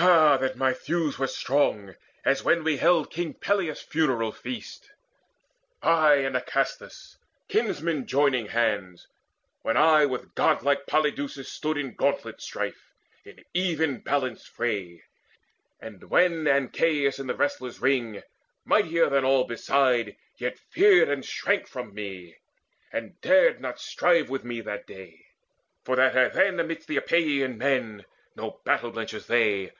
Ah 0.00 0.36
that 0.36 0.54
my 0.54 0.72
thews 0.72 1.18
were 1.18 1.26
strong 1.26 1.96
As 2.24 2.44
when 2.44 2.62
we 2.62 2.76
held 2.76 3.10
King 3.10 3.34
Pelias' 3.34 3.82
funeral 3.82 4.30
feast, 4.30 4.92
I 5.82 6.18
and 6.18 6.36
Acastus, 6.36 7.16
kinsmen 7.48 8.06
joining 8.06 8.46
hands, 8.46 9.08
When 9.62 9.76
I 9.76 10.06
with 10.06 10.36
godlike 10.36 10.86
Polydeuces 10.86 11.50
stood 11.50 11.76
In 11.76 11.96
gauntlet 11.96 12.40
strife, 12.40 12.92
in 13.24 13.42
even 13.54 13.98
balanced 13.98 14.46
fray, 14.48 15.02
And 15.80 16.04
when 16.04 16.46
Ancaeus 16.46 17.18
in 17.18 17.26
the 17.26 17.34
wrestlers' 17.34 17.80
ring 17.80 18.22
Mightier 18.64 19.10
than 19.10 19.24
all 19.24 19.48
beside, 19.48 20.16
yet 20.36 20.60
feared 20.60 21.08
and 21.08 21.24
shrank 21.24 21.66
From 21.66 21.92
me, 21.92 22.36
and 22.92 23.20
dared 23.20 23.60
not 23.60 23.80
strive 23.80 24.30
with 24.30 24.44
me 24.44 24.60
that 24.60 24.86
day, 24.86 25.26
For 25.84 25.96
that 25.96 26.14
ere 26.14 26.28
then 26.28 26.60
amidst 26.60 26.86
the 26.86 26.98
Epeian 26.98 27.56
men 27.56 28.04
No 28.36 28.60
battle 28.64 28.92
blenchers 28.92 29.26
they! 29.26 29.72